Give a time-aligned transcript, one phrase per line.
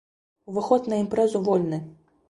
[0.51, 1.77] Уваход на імпрэзу вольны!